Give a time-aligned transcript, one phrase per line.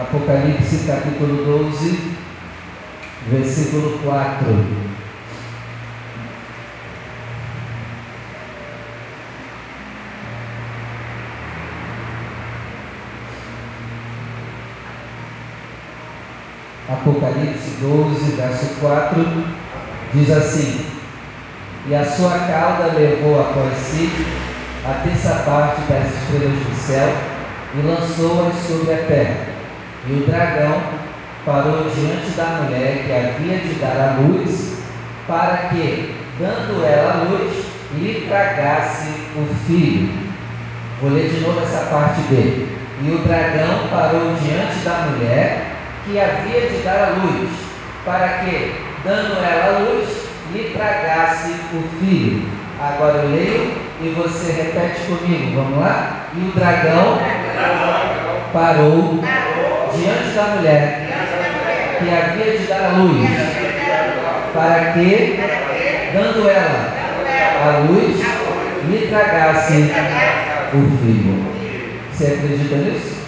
[0.00, 2.14] Apocalipse capítulo 12,
[3.28, 4.46] versículo 4.
[16.88, 19.44] Apocalipse 12, verso 4,
[20.14, 20.86] diz assim:
[21.88, 24.26] E a sua cauda levou após si
[24.84, 27.12] a terça parte das estrelas do céu
[27.74, 29.57] e lançou-as sobre a terra.
[30.06, 30.80] E o dragão
[31.44, 34.78] parou diante da mulher que havia de dar a luz,
[35.26, 40.28] para que, dando ela a luz, lhe tragasse o filho.
[41.00, 42.76] Vou ler de novo essa parte dele.
[43.02, 45.66] E o dragão parou diante da mulher
[46.04, 47.50] que havia de dar a luz,
[48.04, 48.74] para que,
[49.04, 52.48] dando ela a luz, lhe tragasse o filho.
[52.80, 56.26] Agora eu leio e você repete comigo, vamos lá?
[56.34, 57.18] E o dragão
[58.52, 59.20] parou
[59.98, 61.08] diante da mulher
[61.98, 63.28] que havia de dar a luz,
[64.54, 65.40] para que,
[66.12, 66.94] dando ela
[67.64, 68.16] a luz,
[68.88, 69.90] lhe tragasse
[70.72, 71.58] o filho.
[72.12, 73.18] Você acredita nisso?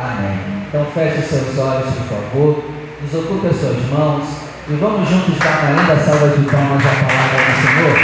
[0.00, 0.38] Amém.
[0.68, 2.64] Então feche seus olhos, por favor.
[3.02, 4.24] Desocupe as suas mãos.
[4.68, 7.96] E vamos juntos dar uma linda salva de palmas à palavra do Senhor.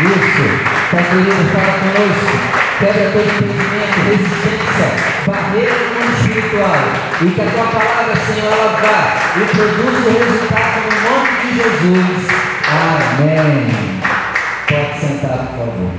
[0.00, 0.46] Isso.
[0.90, 2.34] Pai querido, fala conosco.
[2.78, 6.74] Quebra todo impedimento, resistência, barreira no espiritual.
[7.22, 11.56] E que a tua palavra, Senhor, ela vá e produza o resultado no nome de
[11.56, 12.28] Jesus.
[12.68, 14.00] Amém.
[14.68, 15.90] Pode sentar, por favor.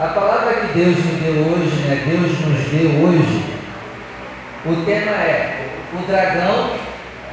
[0.00, 2.02] A palavra que Deus me deu hoje, né?
[2.06, 3.44] Deus nos deu hoje.
[4.64, 6.76] O tema é: o dragão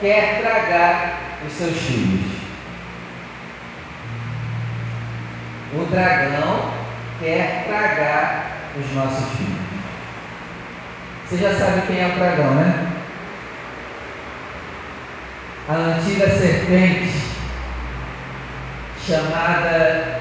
[0.02, 2.32] quer tragar os seus filhos.
[5.74, 6.85] O dragão
[7.20, 9.66] quer tragar os nossos filhos.
[11.26, 12.92] Você já sabe quem é o dragão, né?
[15.68, 17.26] A antiga serpente
[19.06, 20.20] chamada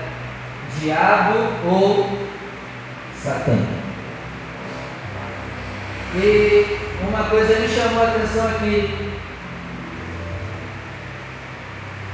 [0.81, 2.19] diabo ou
[3.23, 3.59] Satã.
[6.15, 6.79] E
[7.09, 9.13] uma coisa me chamou a atenção aqui.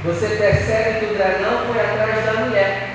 [0.03, 2.90] Você percebe que o dragão foi atrás da mulher.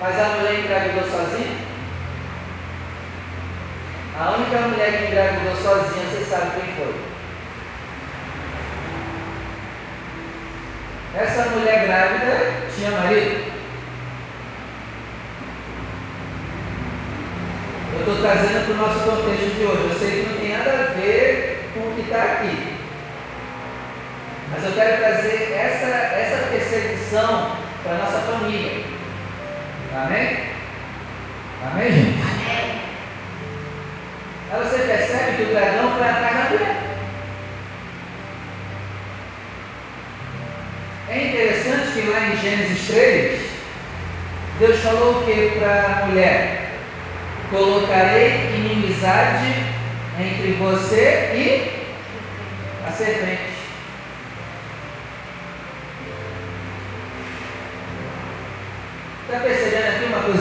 [0.00, 1.56] Mas a mulher engravidou sozinha?
[4.16, 6.94] A única mulher que engravidou sozinha, você sabe quem foi?
[11.16, 13.52] Essa mulher grávida tinha marido?
[17.92, 19.88] Eu estou trazendo para o nosso contexto de hoje.
[19.90, 22.76] Eu sei que não tem nada a ver com o que está aqui.
[24.50, 28.97] Mas eu quero trazer essa, essa percepção para a nossa família.
[29.94, 30.38] Amém?
[31.64, 32.18] Amém, gente?
[32.22, 32.80] Amém.
[34.50, 36.76] Aí você percebe que o dragão foi atrás da mulher.
[41.10, 43.40] É interessante que lá em Gênesis 3,
[44.58, 46.72] Deus falou o que para a mulher?
[47.50, 49.54] Colocarei inimizade
[50.20, 51.86] entre você e
[52.86, 53.57] a serpente.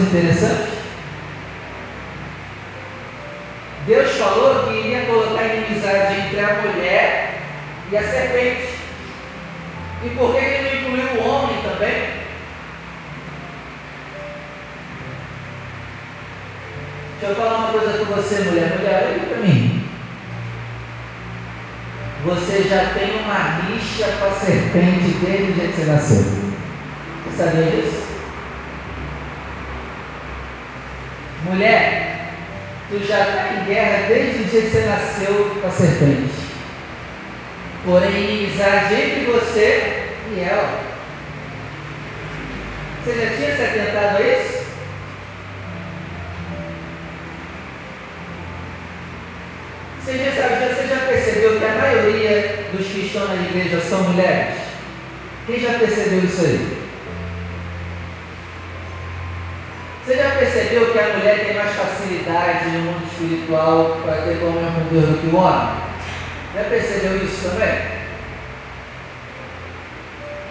[0.07, 0.77] Interessante?
[3.85, 7.41] Deus falou que iria colocar inimizade entre a mulher
[7.89, 8.77] e a serpente.
[10.03, 12.17] E por que ele não incluiu o homem também?
[17.19, 18.77] Deixa eu falar uma coisa com você, mulher.
[18.77, 19.89] Mulher, olha para mim.
[22.25, 26.25] Você já tem uma rixa com a serpente desde o dia que você nasceu.
[27.25, 27.96] Você sabia disso?
[31.47, 32.33] Mulher,
[32.89, 36.47] tu já está em guerra desde o dia que você nasceu com a serpente.
[37.85, 40.81] Porém, inimizade entre você e ela.
[43.01, 44.67] Você já tinha se atentado a isso?
[50.03, 54.55] Você já, você já percebeu que a maioria dos que estão na igreja são mulheres?
[55.45, 56.76] Quem já percebeu isso aí?
[60.37, 65.05] Percebeu que a mulher tem mais facilidade no mundo espiritual para ter comunhão com Deus
[65.05, 65.77] do que o homem?
[66.55, 67.97] Já percebeu isso também?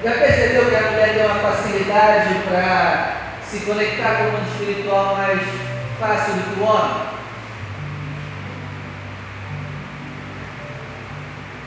[0.05, 5.17] Já percebeu que a mulher tem uma facilidade para se conectar com o mundo espiritual
[5.17, 5.41] mais
[6.00, 7.06] fácil do que o homem?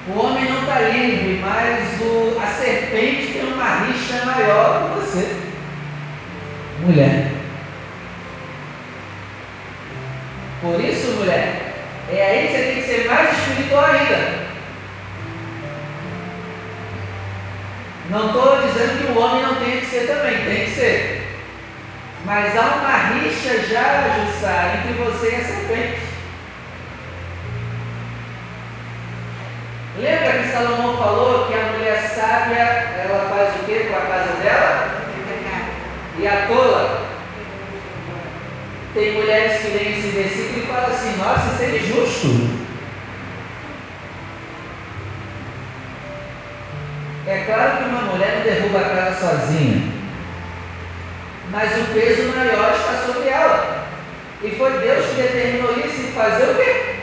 [0.08, 5.36] O homem não está livre, mas o, a serpente tem uma rixa maior que você.
[6.80, 7.39] Mulher.
[10.62, 11.74] Por isso, mulher,
[12.12, 14.50] é aí que você tem que ser mais espiritual ainda.
[18.10, 21.28] Não estou dizendo que o homem não tem que ser também, tem que ser.
[22.26, 26.02] Mas há uma rixa já, Jussá, entre você e a serpente.
[29.98, 34.34] Lembra que Salomão falou que a mulher sábia, ela faz o que com a casa
[34.42, 34.90] dela?
[36.18, 37.09] E a tola?
[38.94, 42.60] Tem mulheres que leem esse versículo e falam assim, nossa, isso é injusto.
[47.28, 49.92] É claro que uma mulher não derruba a casa sozinha,
[51.52, 53.88] mas o peso maior está sobre ela.
[54.42, 56.96] E foi Deus que determinou isso e fazer o quê?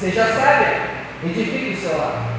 [0.00, 0.80] Seja sábia,
[1.22, 2.32] edifique o seu lado.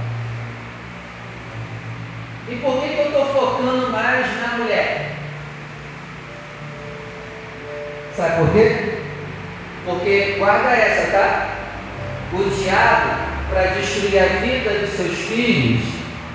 [2.50, 5.13] E por que, que eu estou focando mais na mulher?
[8.16, 9.00] Sabe por quê?
[9.86, 11.50] Porque, guarda essa, tá?
[12.32, 13.10] O diabo,
[13.50, 15.84] para destruir a vida dos seus filhos,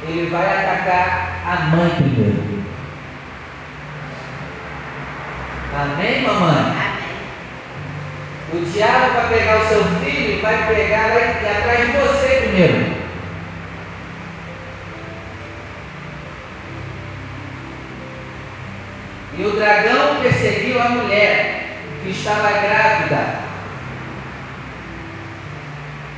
[0.03, 2.65] ele vai atacar a mãe primeiro.
[5.75, 6.89] Amém, mamãe?
[8.53, 12.99] O diabo vai pegar o seu filho e vai pegar vai atrás de você primeiro.
[19.39, 21.58] E o dragão perseguiu a mulher
[22.11, 23.39] estava grávida,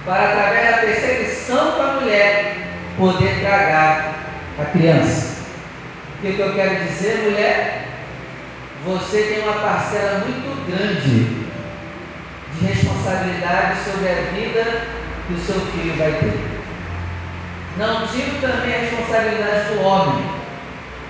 [0.05, 2.57] para através da perseguição com a mulher
[2.97, 4.15] poder tragar
[4.59, 5.41] a criança.
[6.19, 7.89] O que eu quero dizer, mulher?
[8.85, 11.51] Você tem uma parcela muito grande
[12.55, 14.87] de responsabilidade sobre a vida
[15.27, 16.61] que o seu filho vai ter.
[17.77, 20.25] Não digo também a responsabilidade do homem,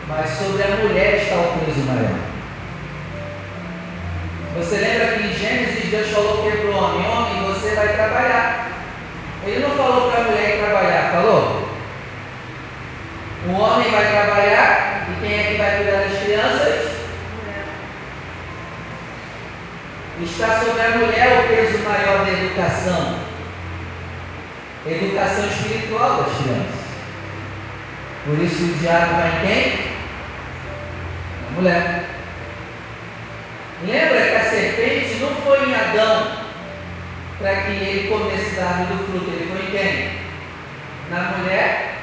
[0.07, 2.30] mas sobre a mulher está o peso maior.
[4.57, 8.71] Você lembra que em Gênesis Deus falou que para o homem: Homem, você vai trabalhar.
[9.47, 11.69] Ele não falou para a mulher trabalhar, falou?
[13.47, 16.91] O homem vai trabalhar e quem é que vai cuidar das crianças?
[20.23, 23.19] Está sobre a mulher o peso maior da educação.
[24.87, 26.81] Educação espiritual das crianças.
[28.27, 29.93] Por isso o diabo vai em quem?
[31.45, 32.10] Na mulher.
[33.87, 36.41] Lembra que a serpente não foi em Adão
[37.39, 40.11] para que ele comesse da árvore do fruto, ele foi em quem?
[41.11, 41.97] Na mulher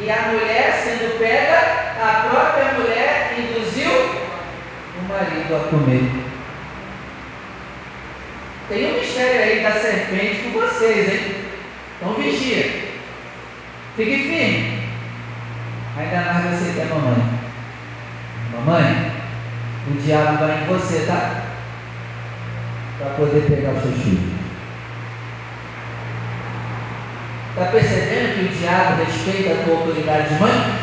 [0.00, 1.58] e a mulher sendo pega,
[2.00, 6.10] a própria mulher induziu o marido a comer.
[8.68, 11.34] Tem um mistério aí da serpente com vocês, hein?
[11.96, 12.94] Então vigia.
[13.96, 14.84] Fique firme.
[15.96, 17.38] Ainda mais você que é mamãe.
[18.52, 19.13] Mamãe,
[19.86, 21.42] o diabo vai em você, tá?
[22.98, 24.34] Para poder pegar os seus filhos.
[27.50, 30.74] Está percebendo que o diabo respeita a tua autoridade de mãe?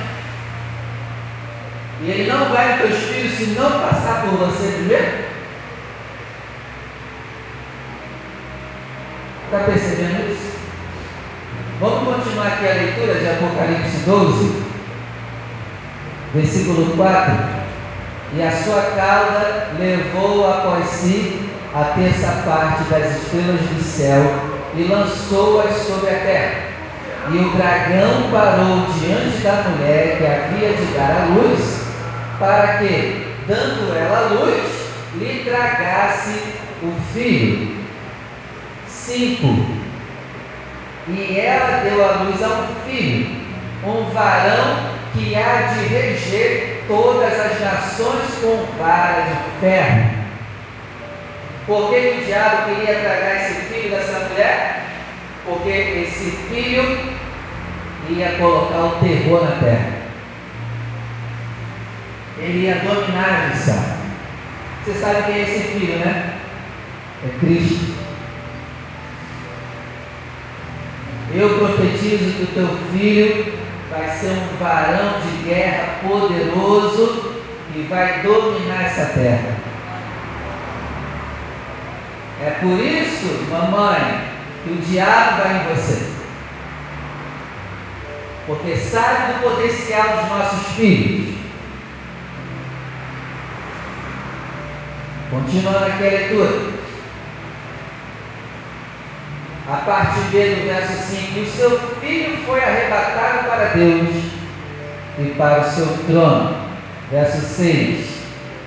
[2.03, 5.31] E ele não vai nos teus filhos se não passar por você primeiro?
[9.45, 10.51] Está percebendo isso?
[11.79, 14.63] Vamos continuar aqui a leitura de Apocalipse 12,
[16.33, 17.60] versículo 4.
[18.33, 24.21] E a sua cauda levou após si a terça parte das estrelas do céu
[24.73, 26.71] e lançou-as sobre a terra.
[27.29, 31.81] E o dragão parou diante da mulher que havia de dar a luz,
[32.39, 34.63] para que, dando ela a luz,
[35.15, 36.39] lhe tragasse
[36.81, 37.75] o filho.
[38.87, 39.81] 5.
[41.09, 43.35] E ela deu a luz a um filho,
[43.85, 44.77] um varão
[45.13, 50.21] que há de reger todas as nações com vara de ferro
[51.71, 54.83] por que, o diabo queria tragar esse filho dessa mulher?
[55.45, 56.99] Porque esse filho
[58.09, 60.01] ia colocar o terror na terra.
[62.39, 63.83] Ele ia dominar a missão.
[64.83, 66.39] Você sabe quem é esse filho, né?
[67.25, 67.93] É Cristo.
[71.33, 73.60] Eu profetizo que o teu filho
[73.91, 77.35] vai ser um varão de guerra poderoso
[77.75, 79.55] e vai dominar essa terra.
[82.41, 84.31] É por isso, mamãe,
[84.63, 86.09] que o diabo vai em você.
[88.47, 91.35] Porque sabe do potencial dos nossos filhos.
[95.29, 96.80] Continuando aqui a leitura.
[99.69, 104.09] A parte B do verso 5: O seu filho foi arrebatado para Deus
[105.19, 106.55] e para o seu trono.
[107.11, 108.07] Verso 6: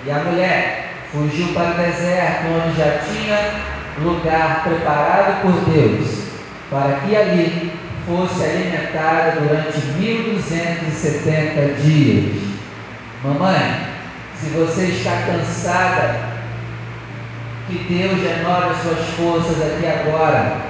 [0.07, 3.39] E a mulher fugiu para o deserto, onde já tinha
[3.99, 6.29] lugar preparado por Deus,
[6.71, 7.73] para que ali
[8.07, 12.55] fosse alimentada durante 1270 dias.
[13.25, 13.87] Mamãe,
[14.39, 16.35] se você está cansada,
[17.67, 20.64] que Deus renove suas forças aqui agora.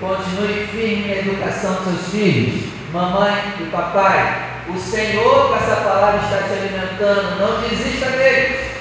[0.00, 4.42] Continue firme na educação dos seus filhos, mamãe e papai.
[4.68, 7.38] O Senhor, com essa palavra, está te alimentando.
[7.38, 8.72] Não desista deles.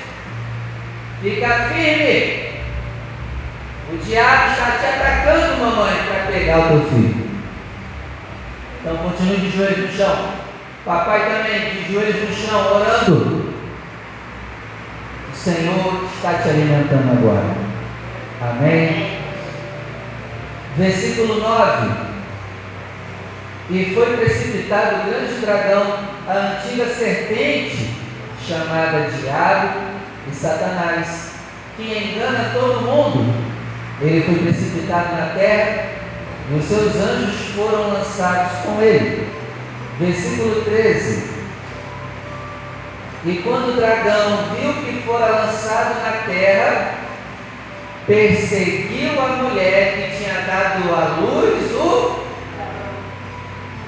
[1.22, 2.46] Fica firme.
[3.94, 7.26] O diabo está te atacando, mamãe, para pegar o teu filho.
[8.82, 10.30] Então continue de joelhos no chão.
[10.84, 13.54] Papai também, de joelhos no chão, orando.
[15.32, 17.56] O Senhor está te alimentando agora.
[18.42, 19.15] Amém?
[20.78, 22.16] Versículo 9.
[23.70, 27.96] E foi precipitado o grande dragão, a antiga serpente,
[28.46, 29.80] chamada Diabo
[30.30, 31.32] e Satanás,
[31.78, 33.34] que engana todo mundo.
[34.02, 35.86] Ele foi precipitado na terra
[36.52, 39.28] e os seus anjos foram lançados com ele.
[39.98, 41.36] Versículo 13.
[43.26, 47.05] E quando o dragão viu que fora lançado na terra,
[48.08, 52.26] perseguiu a mulher que tinha dado à luz o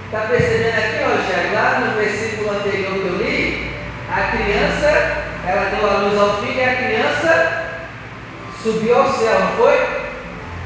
[0.05, 1.53] Está percebendo aqui, Rogério?
[1.53, 3.71] Lá no versículo anterior que eu li,
[4.09, 7.63] a criança, ela deu a luz ao filho e a criança
[8.63, 10.07] subiu ao céu, não foi?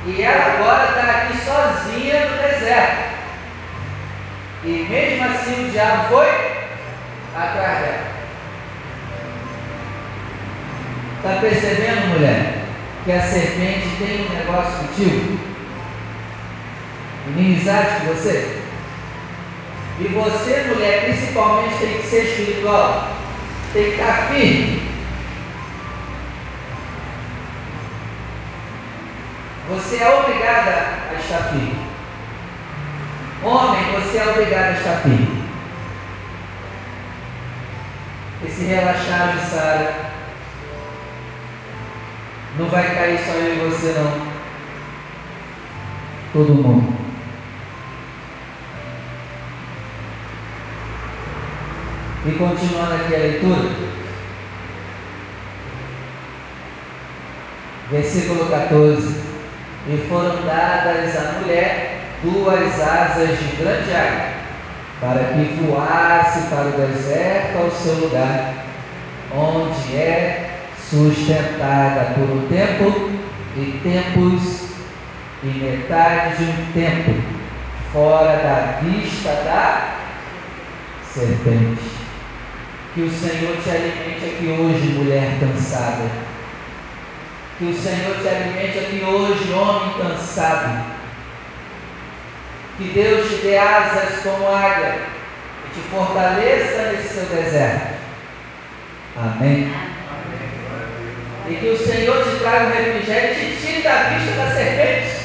[0.06, 3.12] E ela agora está aqui sozinha no deserto.
[4.64, 6.28] E mesmo assim o diabo foi
[7.36, 8.12] atrás dela.
[11.18, 12.51] Está percebendo, mulher,
[13.04, 15.40] que a serpente tem um negócio contigo?
[17.28, 18.62] Inimizade com você?
[20.00, 23.12] E você, mulher, principalmente tem que ser espiritual,
[23.74, 24.92] tem que estar firme.
[29.70, 30.72] Você é obrigada
[31.10, 31.88] a estar firme.
[33.44, 35.44] Homem, você é obrigado a estar firme.
[38.46, 40.11] Esse relaxar de Sara
[42.58, 44.32] não vai cair só eu você não.
[46.34, 47.02] Todo mundo.
[52.24, 53.70] E continuando aqui a leitura,
[57.90, 59.24] versículo 14:
[59.88, 64.34] E foram dadas à mulher duas asas de grande águia,
[65.00, 68.54] para que voasse para o deserto ao seu lugar,
[69.34, 70.51] onde é
[70.92, 73.10] sustentada por um tempo
[73.56, 74.72] e tempos
[75.42, 77.22] e metade de um tempo,
[77.94, 79.96] fora da vista da
[81.14, 81.82] serpente.
[82.94, 86.12] Que o Senhor te alimente aqui hoje, mulher cansada.
[87.58, 90.84] Que o Senhor te alimente aqui hoje, homem cansado.
[92.78, 94.98] Que Deus te dê asas como águia
[95.66, 97.94] e te fortaleça nesse seu deserto.
[99.16, 99.91] Amém.
[101.52, 105.18] E que o Senhor te traga um refrigério e te tire da vista da serpente.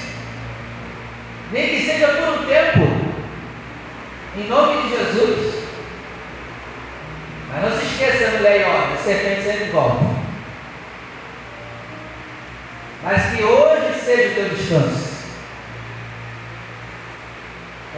[1.53, 3.15] Nem que seja por um tempo.
[4.37, 5.69] Em nome de Jesus.
[7.49, 10.05] Mas não se esqueça, mulher e homem, a serpente sempre volta.
[13.05, 15.17] Mas que hoje seja o teu descanso.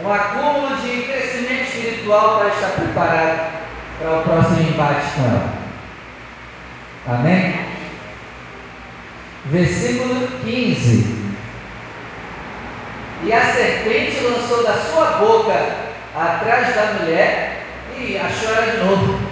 [0.03, 3.53] Um acúmulo de crescimento espiritual para estar preparado
[3.97, 5.53] para o próximo embate com ela.
[7.07, 7.78] Amém?
[9.45, 11.19] Versículo 15.
[13.23, 15.53] E a serpente lançou da sua boca
[16.15, 17.65] atrás da mulher
[17.97, 19.29] e achou ela de novo.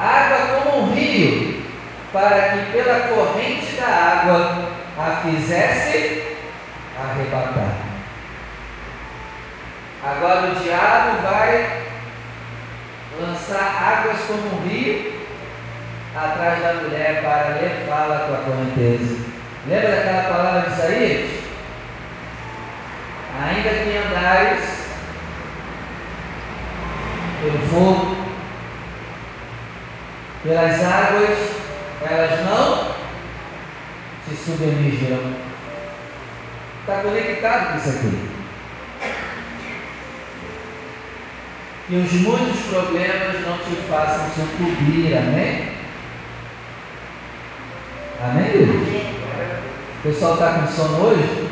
[0.00, 1.62] água como um rio,
[2.12, 6.36] para que pela corrente da água a fizesse
[6.98, 7.76] arrebatar.
[10.02, 11.82] Agora o diabo vai
[13.20, 15.19] lançar águas como um rio
[16.14, 19.16] atrás da mulher para levá-la com a correnteza.
[19.66, 21.30] Lembra daquela palavra de Isaías?
[23.42, 24.80] Ainda que andares
[27.40, 28.16] pelo fogo,
[30.42, 31.38] pelas águas,
[32.02, 32.94] elas não
[34.26, 35.32] se submergirão.
[36.80, 38.30] Está conectado com isso aqui.
[41.88, 45.69] Que os muitos problemas não te façam sucumbir, amém?
[48.22, 49.02] Amém, Luiz?
[49.98, 51.48] O pessoal está com sono hoje?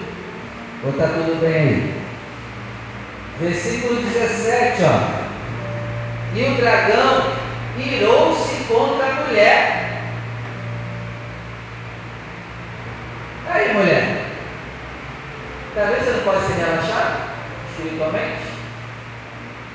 [0.85, 2.03] Ou está tudo bem aí?
[3.41, 6.37] Versículo 17, ó.
[6.37, 7.33] E o dragão
[7.79, 10.03] irou-se contra a mulher.
[13.49, 14.27] Aí, mulher,
[15.75, 17.31] talvez você não pode ser relaxado
[17.71, 18.43] espiritualmente,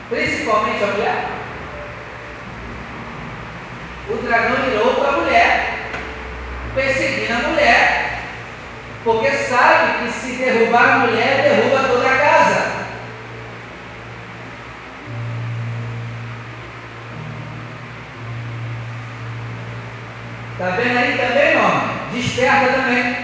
[0.10, 1.26] principalmente a mulher.
[4.10, 5.74] O dragão irou para a mulher,
[6.74, 8.20] perseguindo a mulher,
[9.04, 12.74] porque sabe que se derrubar a mulher, derruba toda a casa.
[20.54, 21.90] Está vendo aí também, homem?
[22.14, 23.18] Desperta também.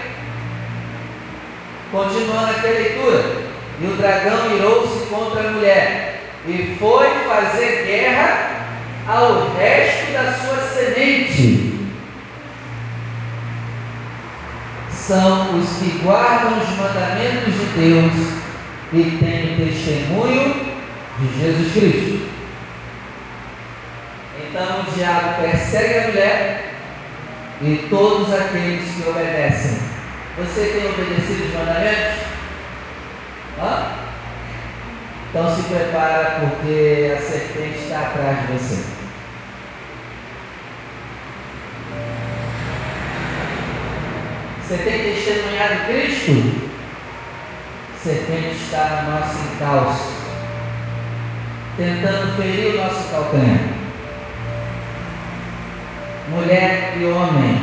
[1.90, 3.50] Continuando aqui a leitura.
[3.80, 8.66] E o dragão irou-se contra a mulher e foi fazer guerra
[9.08, 11.79] ao resto da sua semente.
[15.10, 18.12] São os que guardam os mandamentos de Deus
[18.92, 20.54] e têm o testemunho
[21.18, 22.28] de Jesus Cristo.
[24.38, 26.74] Então o diabo persegue a mulher
[27.60, 29.80] e todos aqueles que obedecem.
[30.38, 32.20] Você tem obedecido os mandamentos?
[33.58, 33.86] Hã?
[35.28, 38.84] Então se prepara porque a serpente está atrás de você.
[44.70, 46.70] Você tem testemunhado Cristo?
[48.00, 50.12] Serpente está no nosso encalço,
[51.76, 53.58] tentando ferir o nosso calcanhar
[56.28, 57.60] mulher e homem.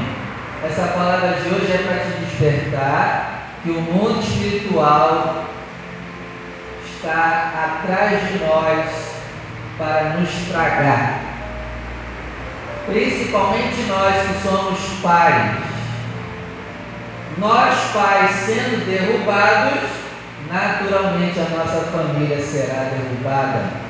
[0.65, 5.45] Essa palavra de hoje é para te despertar que o mundo espiritual
[6.93, 8.85] está atrás de nós
[9.77, 11.21] para nos tragar.
[12.85, 15.76] Principalmente nós que somos pais.
[17.39, 19.89] Nós, pais, sendo derrubados,
[20.51, 23.87] naturalmente a nossa família será derrubada.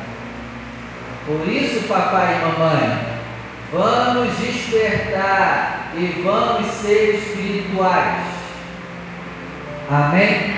[1.26, 3.18] Por isso, papai e mamãe,
[3.72, 8.24] Vamos despertar e vamos ser espirituais.
[9.90, 10.56] Amém?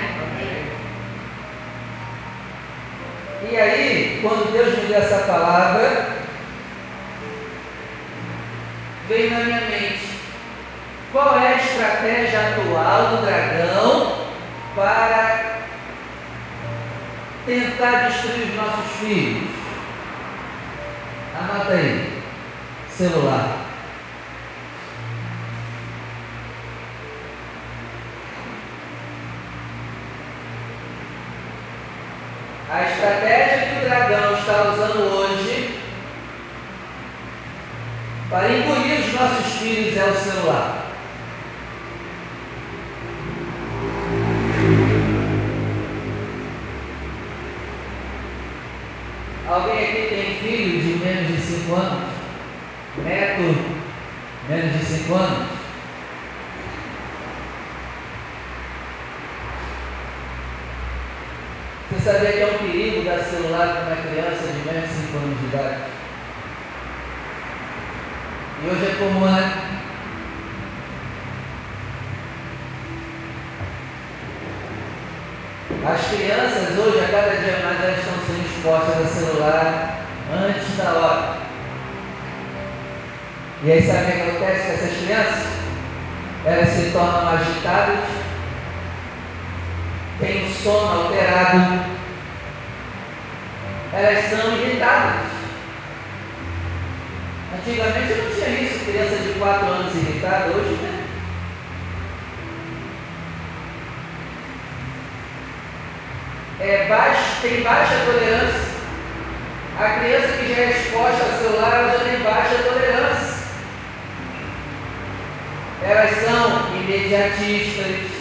[3.50, 6.18] E aí, quando Deus me deu essa palavra,
[9.08, 10.19] veio na minha mente
[11.12, 14.26] qual é a estratégia atual do dragão
[14.74, 15.60] para
[17.46, 19.50] tentar destruir os nossos filhos.
[21.36, 22.20] Anota aí
[23.00, 23.56] celular.
[32.70, 35.80] A estratégia que o dragão está usando hoje
[38.28, 40.86] para engolir os nossos filhos é o celular.
[49.48, 52.20] Alguém aqui tem filho de menos de 5 anos?
[52.98, 53.80] neto
[54.48, 55.48] menos de 5 anos?
[61.90, 65.18] Você sabia que é um perigo dar celular para uma criança de menos de 5
[65.18, 65.82] anos de idade?
[68.62, 69.70] E hoje é comum, né?
[75.82, 80.92] As crianças hoje, a cada dia mais, elas estão sendo expostas a celular antes da
[80.92, 81.40] hora.
[83.62, 85.46] E aí sabe o que acontece com essas crianças?
[86.46, 88.08] Elas se tornam agitadas,
[90.18, 91.84] têm o sono alterado,
[93.92, 95.26] elas são irritadas.
[97.54, 101.00] Antigamente não tinha isso, criança de 4 anos irritada, hoje tem.
[106.66, 108.70] É baixo, tem baixa tolerância.
[109.78, 113.19] A criança que já é exposta ao celular ela já tem baixa tolerância
[115.82, 118.20] elas são imediatistas.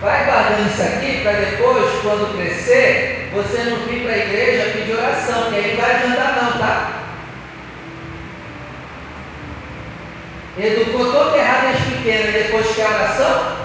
[0.00, 4.92] Vai guardando isso aqui para depois, quando crescer, você não vir para a igreja pedir
[4.92, 6.92] oração, que aí não vai adiantar não, tá?
[10.56, 13.56] Educou todo errado desde pequena e depois quer oração?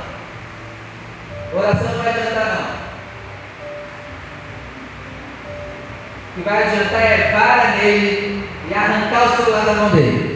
[1.53, 2.83] Oração não vai adiantar não.
[6.29, 10.32] O que vai adiantar é vara nele e arrancar o celular da mão dele.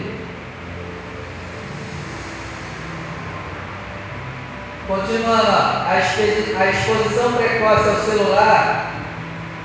[4.98, 5.52] Continuando,
[5.88, 8.94] a exposição precoce ao celular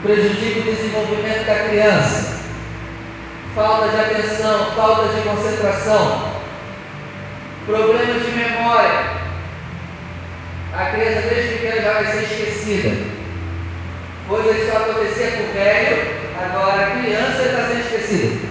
[0.03, 2.43] prejudica o desenvolvimento da criança.
[3.55, 6.33] Falta de atenção, falta de concentração,
[7.65, 9.05] problemas de memória.
[10.77, 13.07] A criança desde pequena já vai ser esquecida.
[14.29, 16.11] Coisas só acontecia com o velho,
[16.43, 18.49] agora a criança está sendo esquecida.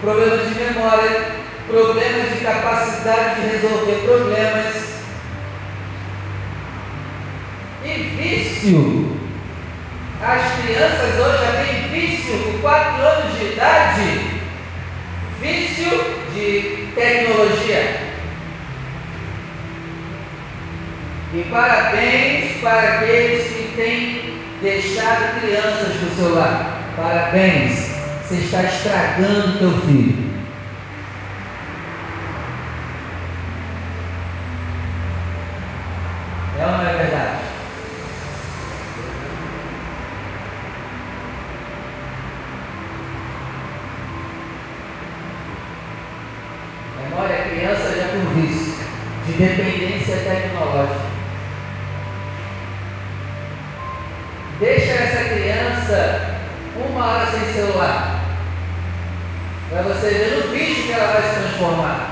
[0.00, 1.26] problemas de memória,
[1.66, 4.91] problemas de capacidade de resolver problemas.
[8.16, 9.16] Vício.
[10.22, 14.20] As crianças hoje já têm vício com 4 anos de idade.
[15.40, 15.90] Vício
[16.34, 18.12] de tecnologia.
[21.34, 26.82] E parabéns para aqueles que têm deixado crianças no celular.
[26.96, 27.90] Parabéns,
[28.22, 30.30] você está estragando teu filho.
[36.58, 37.38] É ou não é verdade?
[47.02, 48.74] Memória é criança já por vício,
[49.26, 51.12] de dependência tecnológica.
[54.62, 56.38] Deixa essa criança
[56.76, 58.20] uma hora sem celular.
[59.68, 62.10] Para você ver no bicho que ela vai se transformar.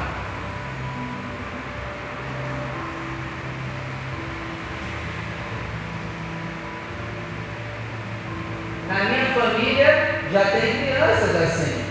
[8.88, 11.84] Na minha família já tem crianças assim.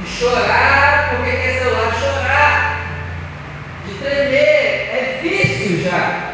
[0.00, 2.78] De chorar porque quer celular, chorar.
[3.86, 6.32] De tremer, é vício já.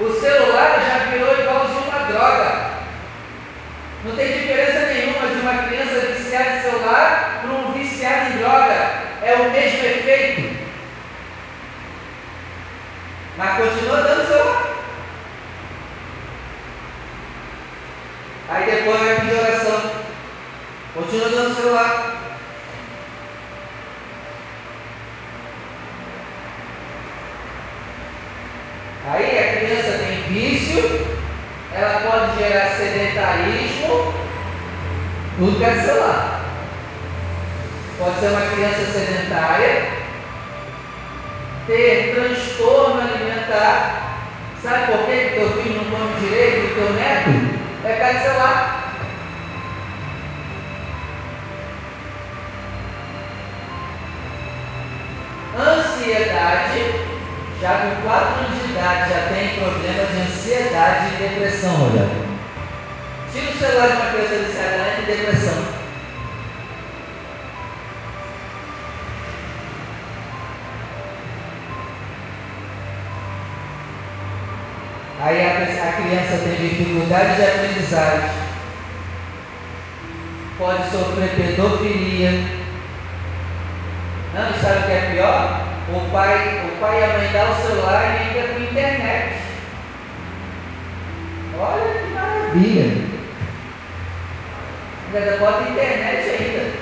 [0.00, 2.70] O celular já virou igualzinho uma droga.
[4.04, 8.90] Não tem diferença nenhuma de uma criança viciada em celular para um viciado em droga.
[9.22, 10.62] É o mesmo efeito.
[13.42, 14.66] Mas continua dando celular.
[18.48, 19.90] Aí depois vai pedir oração.
[20.94, 22.22] Continua dando celular.
[29.10, 31.18] Aí a criança tem vício,
[31.74, 34.14] ela pode gerar sedentarismo,
[35.36, 36.42] tudo que é celular.
[37.98, 40.01] Pode ser uma criança sedentária,
[41.66, 44.18] ter transtorno alimentar.
[44.62, 47.30] Sabe por que o teu filho não come direito e o teu neto?
[47.84, 48.82] É de celular.
[55.58, 57.12] Ansiedade
[57.62, 62.32] já com 4 anos de idade, já tem problemas de ansiedade e depressão, Rogério.
[63.32, 65.81] Tira o celular de uma criança viciada, ela entra em depressão.
[75.22, 78.30] Aí a, a criança tem dificuldade de aprendizagem,
[80.58, 82.30] pode sofrer pedofilia.
[84.34, 85.72] Não, sabe o que é pior?
[85.88, 89.34] o pai, o pai e a mãe dá o celular e ainda com internet.
[91.58, 93.12] Olha que maravilha!
[95.14, 96.72] Ainda bota internet ainda.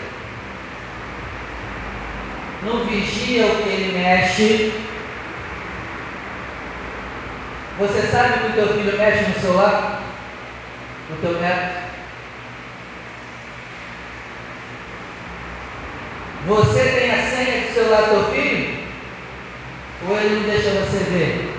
[2.62, 4.72] Não vigia o que ele mexe.
[7.80, 10.02] Você sabe que o teu filho mexe no celular?
[11.10, 11.80] O teu neto?
[16.46, 18.84] Você tem a senha do celular do teu filho?
[20.06, 21.54] Ou ele não deixa você ver?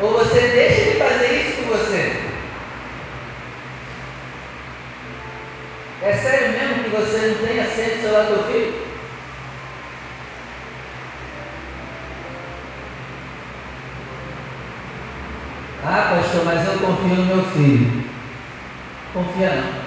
[0.00, 2.22] Ou você deixa ele fazer isso com você?
[6.04, 8.81] É sério mesmo que você não tem acesso ao celular do filho?
[15.84, 18.08] Ah, pastor, mas eu confio no meu filho.
[19.12, 19.82] Confia não.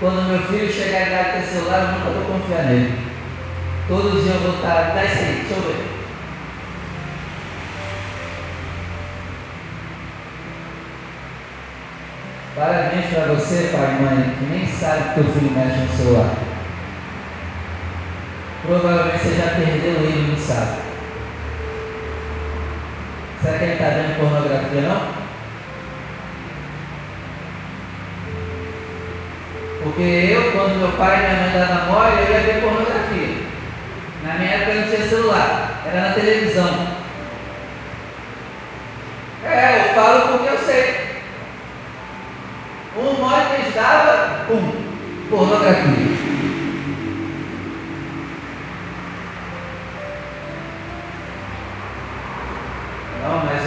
[0.00, 2.98] Quando meu filho chegar em casa ter celular, eu nunca vou confiar nele.
[3.86, 5.96] Todos os dias eu vou estar, dá isso aí, deixa eu ver.
[12.54, 16.45] Parabéns para você, pai e mãe, que nem sabe que teu filho mexe no celular.
[18.66, 20.80] Provavelmente você já perdeu ele não sabe.
[23.40, 25.16] Será que ele está vendo pornografia não?
[29.84, 33.46] Porque eu, quando meu pai e minha mãe davam mole, eu ia ver pornografia.
[34.24, 36.88] Na minha época não tinha celular, era na televisão.
[39.44, 41.06] É, eu falo porque eu sei.
[42.96, 44.72] Um mole que eles davam, pum,
[45.30, 46.26] pornografia.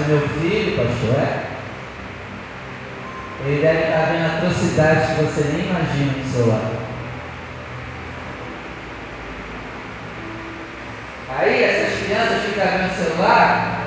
[0.09, 1.49] Meu filho, pastor, é
[3.45, 6.71] ele deve estar vendo atrocidades que você nem imagina no celular.
[11.37, 13.81] Aí essas crianças ficam vendo celular,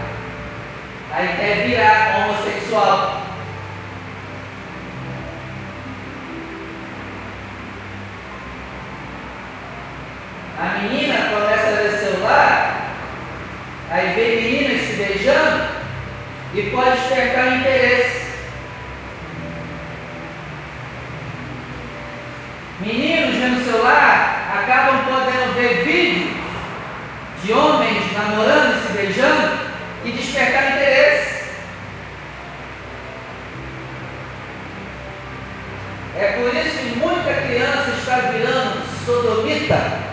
[1.12, 3.22] aí quer virar homossexual.
[10.58, 12.94] A menina começa a ver celular,
[13.90, 15.82] aí vê meninas se beijando
[16.54, 18.22] e pode despertar interesse.
[22.80, 26.32] Meninos vendo celular acabam podendo ver vídeos
[27.42, 29.58] de homens namorando e se beijando
[30.04, 31.42] e despertar interesse.
[36.18, 40.12] É por isso que muita criança está virando sodomita.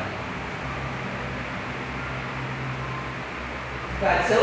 [4.27, 4.38] Celular.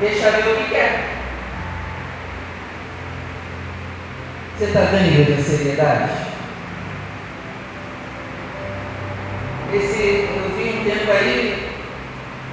[0.00, 1.10] Deixa ver o que quer.
[4.56, 6.10] Você está vendo a seriedade?
[9.72, 11.70] Esse, eu vi um tempo aí,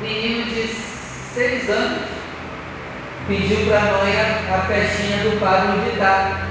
[0.02, 2.18] menino de seis anos
[3.28, 6.48] pediu para a mãe a, festinha do Pablo Vittar.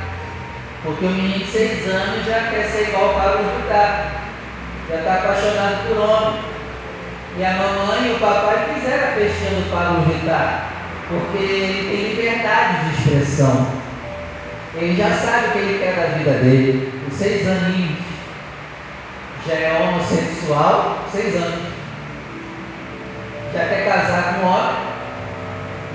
[0.83, 4.13] Porque o menino de seis anos já quer ser igual ao Pablo Vittar.
[4.89, 6.41] Já está apaixonado por homem.
[7.39, 10.76] E a mamãe e o papai fizeram a festinha do Pablo Vittar.
[11.09, 13.67] Porque ele tem liberdade de expressão.
[14.75, 17.03] Ele já sabe o que ele quer da vida dele.
[17.05, 18.07] Com seis aninhos
[19.47, 21.73] já é homossexual, seis anos.
[23.55, 24.77] Já quer casar com um homem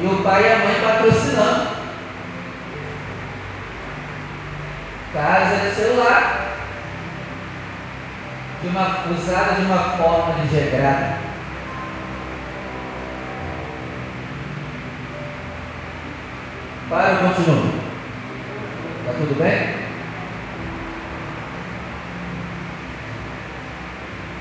[0.01, 1.81] e o pai e a mãe patrocinando.
[5.13, 6.55] Casa de celular,
[8.61, 10.55] de uma, usada de uma forma de
[16.91, 17.73] Para, eu continuo.
[18.99, 19.75] Está tudo bem?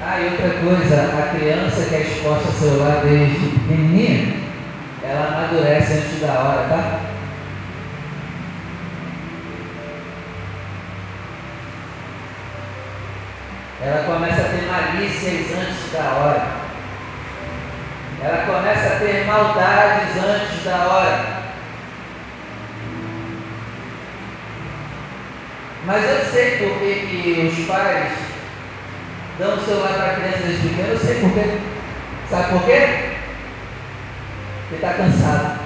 [0.02, 4.34] Ah, e outra coisa, a criança que é exposta ao celular desde pequenininha,
[5.04, 7.00] ela amadurece antes da hora, tá?
[13.80, 16.46] Ela começa a ter malícias antes da hora.
[18.20, 21.39] Ela começa a ter maldades antes da hora.
[25.90, 28.12] Mas eu sei porque que os pais
[29.40, 31.58] dão o celular para a criança desde pequeno, eu sei por quê.
[32.30, 33.10] Sabe por quê?
[34.68, 35.58] Porque está cansado.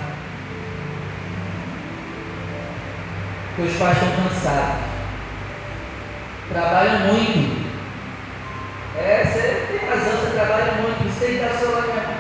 [3.54, 4.84] Porque os pais estão cansados.
[6.50, 7.64] Trabalham muito.
[8.96, 12.14] É, você tem razão, você trabalha muito, você tem que dar o celular mesmo.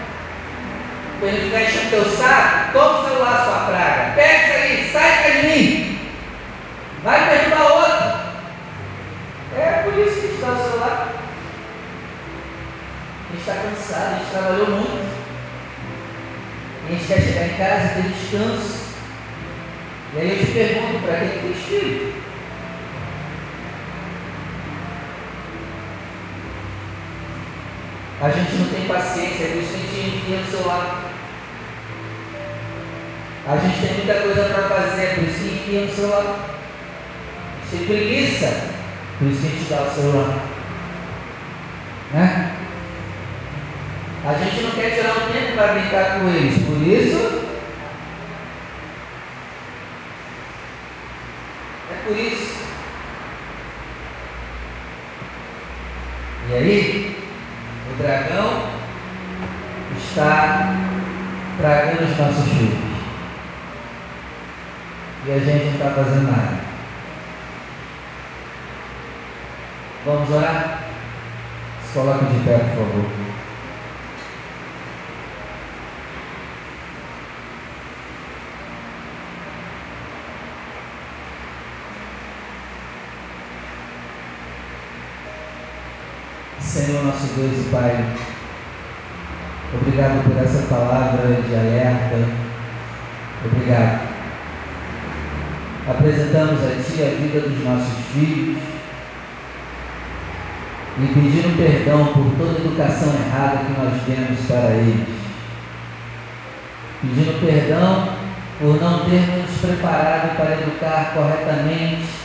[1.20, 4.12] Quando ele ficar enchendo teu saco, toma o celular, sua praga.
[4.14, 5.94] Pega isso aí, sai de mim.
[7.04, 8.14] Vai perturbar outro.
[9.54, 11.14] É por isso que a gente dá o celular
[13.33, 15.24] gente está cansado, a gente trabalhou muito.
[16.86, 18.84] A gente quer chegar em casa e ter descanso.
[20.14, 22.14] E aí eu te pergunto, para que tem filho?
[28.22, 31.10] A gente não tem paciência, que a gente enfia no celular.
[33.46, 36.36] A gente tem muita coisa para fazer, por isso que enfia no celular.
[37.60, 38.70] A gente tem preguiça,
[39.18, 40.38] por isso que a gente dá o celular.
[42.12, 42.53] Né?
[44.26, 47.44] A gente não quer tirar um tempo para brincar com eles, por isso.
[51.92, 52.64] É por isso.
[56.48, 57.28] E aí,
[57.90, 58.70] o dragão
[59.98, 60.74] está
[61.58, 62.94] tragando os nossos filhos.
[65.26, 66.60] E a gente não está fazendo nada.
[70.06, 70.84] Vamos orar?
[71.82, 73.23] Se coloque de pé, por favor.
[86.74, 88.04] Senhor nosso Deus e Pai,
[89.72, 92.16] obrigado por essa palavra de alerta.
[93.44, 94.08] Obrigado.
[95.88, 98.58] Apresentamos a Ti a vida dos nossos filhos
[100.98, 105.08] e pedindo perdão por toda educação errada que nós demos para eles.
[107.02, 108.08] Pedindo perdão
[108.58, 112.23] por não termos nos preparado para educar corretamente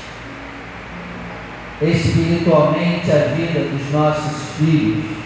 [1.81, 5.17] espiritualmente a vida dos nossos filhos.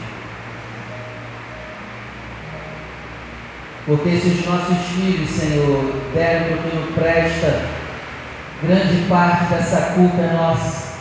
[3.85, 7.65] Porque se os nossos filhos, Senhor, deram o que não presta,
[8.61, 10.93] grande parte dessa culpa é nossa.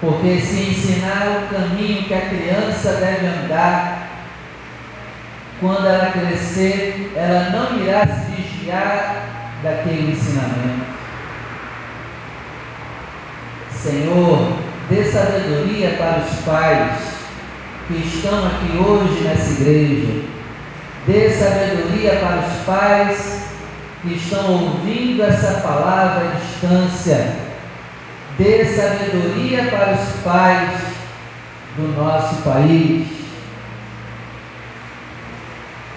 [0.00, 4.08] Porque se ensinar o caminho que a criança deve andar,
[5.60, 9.26] quando ela crescer, ela não irá se desviar
[9.62, 10.89] daquele ensinamento.
[13.82, 14.58] Senhor,
[14.90, 16.98] dê sabedoria para os pais
[17.88, 20.24] que estão aqui hoje nessa igreja.
[21.06, 23.40] Dê sabedoria para os pais
[24.02, 27.36] que estão ouvindo essa palavra à distância.
[28.36, 30.80] Dê sabedoria para os pais
[31.76, 33.08] do nosso país.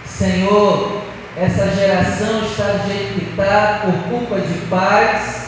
[0.06, 1.02] Senhor,
[1.36, 5.43] essa geração está do jeito que está por culpa de pais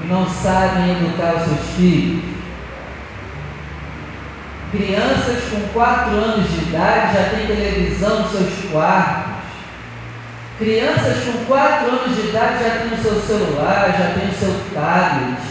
[0.00, 2.24] que não sabem educar os seus filhos.
[4.70, 9.32] Crianças com 4 anos de idade já têm televisão nos seus quartos.
[10.58, 14.54] Crianças com 4 anos de idade já têm o seu celular, já têm o seu
[14.74, 15.42] tablet.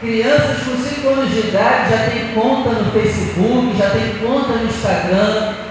[0.00, 4.66] Crianças com 5 anos de idade já têm conta no Facebook, já têm conta no
[4.66, 5.64] Instagram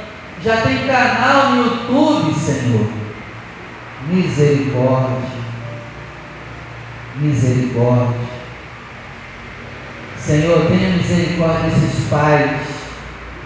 [0.43, 2.86] já tem canal no YouTube, Senhor.
[4.10, 5.42] Misericórdia.
[7.15, 8.34] Misericórdia.
[10.17, 12.62] Senhor, tenha misericórdia desses pais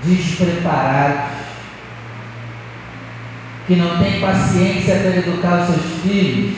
[0.03, 1.31] despreparados,
[3.65, 6.57] que não têm paciência para educar os seus filhos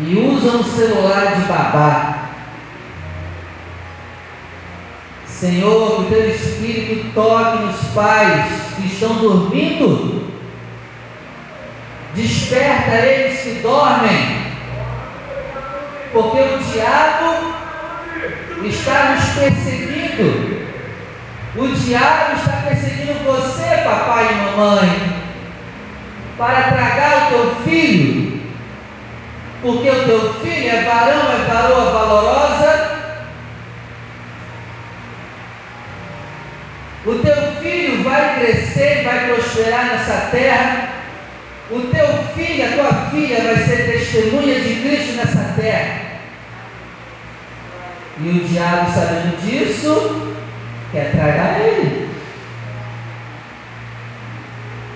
[0.00, 2.28] e usam o celular de babá
[5.38, 10.32] Senhor, que o teu Espírito toque nos pais que estão dormindo.
[12.12, 14.37] Desperta eles que dormem.
[16.12, 17.54] Porque o diabo
[18.64, 20.68] está nos perseguindo.
[21.56, 25.22] O diabo está perseguindo você, papai e mamãe,
[26.36, 28.40] para tragar o teu filho.
[29.60, 32.98] Porque o teu filho é varão, é varoa valorosa
[37.08, 40.87] O teu filho vai crescer, vai prosperar nessa terra.
[41.70, 46.08] O teu filho, a tua filha vai ser testemunha de Cristo nessa terra.
[48.20, 50.34] E o diabo, sabendo disso,
[50.92, 52.08] quer tragar ele.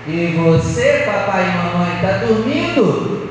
[0.07, 3.29] E você, papai e mamãe, está dormindo?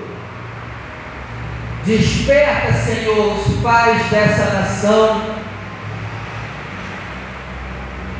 [1.85, 5.43] Desperta, Senhor, os pais dessa nação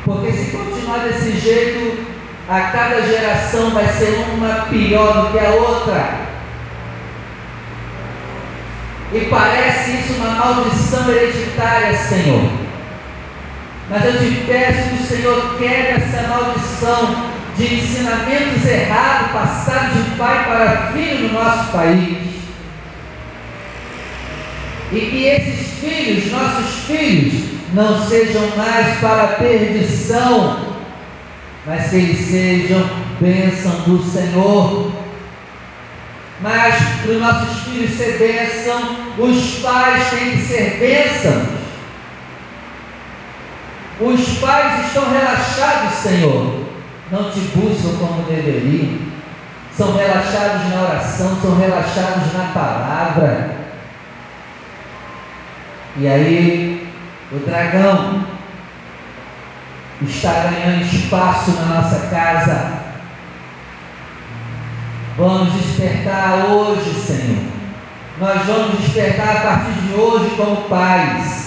[0.05, 2.02] porque se continuar desse jeito,
[2.49, 6.23] a cada geração vai ser uma pior do que a outra.
[9.13, 12.51] E parece isso uma maldição hereditária, Senhor.
[13.89, 20.11] Mas eu te peço que o Senhor quebre essa maldição de ensinamentos errados passados de
[20.17, 22.33] pai para filho no nosso país.
[24.91, 30.72] E que esses filhos, nossos filhos, não sejam mais para perdição,
[31.65, 34.91] mas que eles sejam bênção do Senhor.
[36.41, 41.63] Mas para os nossos filhos ser bênção, os pais têm que ser bênçãos.
[43.99, 46.65] Os pais estão relaxados, Senhor,
[47.11, 48.97] não te buscam como deveriam,
[49.77, 53.55] são relaxados na oração, são relaxados na palavra.
[55.97, 56.87] E aí
[57.31, 58.25] o dragão
[60.01, 62.73] está ganhando espaço na nossa casa.
[65.17, 67.43] Vamos despertar hoje, Senhor.
[68.19, 71.43] Nós vamos despertar a partir de hoje como pais.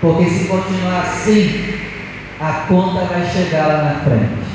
[0.00, 1.78] Porque se continuar assim,
[2.40, 4.50] a conta vai chegar lá na frente.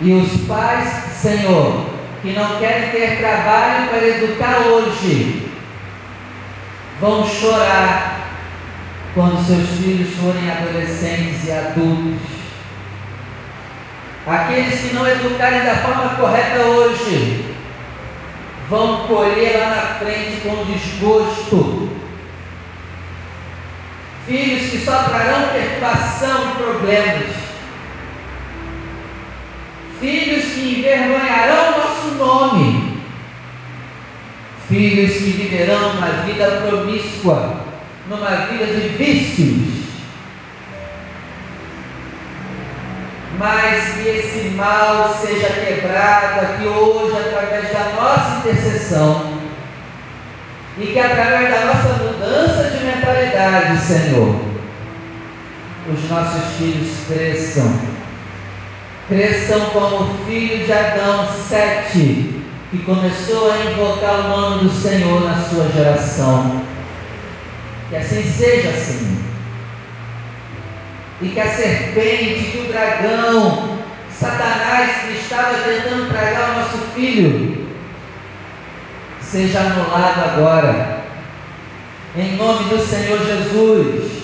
[0.00, 1.86] E os pais, Senhor,
[2.22, 5.50] que não querem ter trabalho para educar hoje,
[7.00, 8.17] vão chorar
[9.18, 12.38] quando seus filhos forem adolescentes e adultos.
[14.24, 17.52] Aqueles que não educarem da forma correta hoje
[18.68, 21.90] vão colher lá na frente com desgosto.
[24.24, 27.34] Filhos que só trarão perturbação e problemas.
[29.98, 32.88] Filhos que envergonharão nosso nome
[34.68, 37.67] filhos que viverão uma vida promíscua,
[38.08, 39.88] numa vida de vícios.
[43.38, 49.38] Mas que esse mal seja quebrado aqui hoje através da nossa intercessão.
[50.78, 54.40] E que através da nossa mudança de mentalidade, Senhor,
[55.92, 57.80] os nossos filhos cresçam.
[59.08, 65.42] Cresçam como filho de Adão, sete que começou a invocar o nome do Senhor na
[65.42, 66.62] sua geração.
[67.88, 69.18] Que assim seja, Senhor.
[71.20, 73.78] E que a serpente, que o dragão,
[74.10, 77.66] Satanás que estava tentando tragar o nosso filho,
[79.20, 80.98] seja anulado agora.
[82.16, 84.18] Em nome do Senhor Jesus.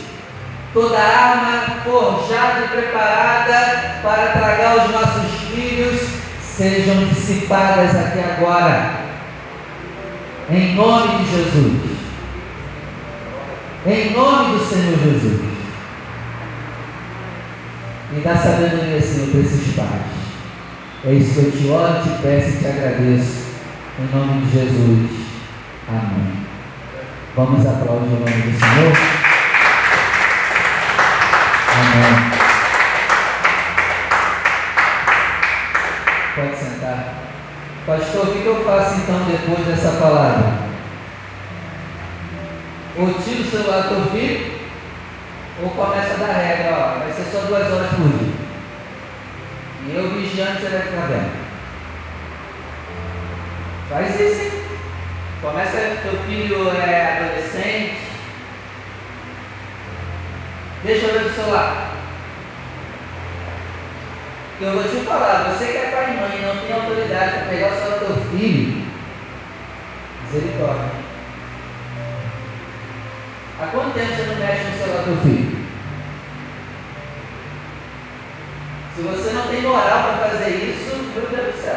[0.72, 6.00] Toda arma forjada e preparada para tragar os nossos filhos
[6.42, 8.90] sejam dissipadas aqui agora.
[10.50, 11.93] Em nome de Jesus.
[13.86, 15.42] Em nome do Senhor Jesus.
[18.16, 20.24] E dá sabedoria, Senhor, para esses pais.
[21.04, 23.44] É isso que eu te oro, te peço e te agradeço.
[23.98, 25.10] Em nome de Jesus.
[25.86, 26.46] Amém.
[27.36, 28.96] Vamos aplaudir o nome do Senhor.
[31.76, 32.30] Amém.
[36.34, 37.14] Pode sentar.
[37.86, 40.63] Pastor, o que eu faço então depois dessa palavra?
[42.96, 44.54] Ou tiro o celular do teu filho,
[45.62, 48.34] ou começa a dar regra, ó, vai ser só duas horas por dia.
[49.86, 51.44] E eu vigiando, você vai ficar vendo.
[53.90, 54.64] Faz isso, hein?
[55.40, 57.98] Começa, teu filho é adolescente.
[60.84, 61.94] Deixa eu ver o celular.
[64.60, 67.72] Eu vou te falar, você que é pai e mãe não tem autoridade para pegar
[67.72, 68.86] o celular do teu filho,
[70.22, 71.03] misericórdia.
[73.64, 75.64] Há quanto tempo você não mexe no celular do filho?
[78.94, 81.76] Se você não tem moral para fazer isso, meu Deus do céu.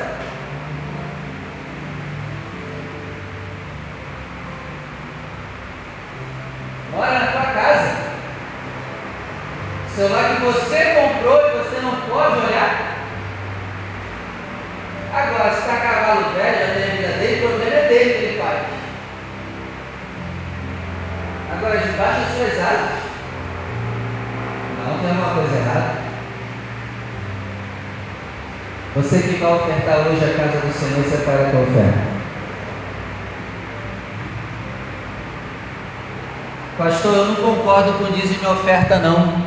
[6.92, 7.98] Mora na tua casa.
[9.96, 12.98] Celular que você comprou e você não pode olhar.
[15.14, 18.27] Agora, se está cavalo velho, já tem a vida dele, o problema é dele
[21.58, 23.00] Agora, debaixo das suas asas,
[24.86, 25.98] não tem alguma coisa errada.
[28.94, 32.18] Você que vai ofertar hoje a casa do Senhor, separa a tua oferta.
[36.78, 39.47] Pastor, eu não concordo com dízimo e oferta não.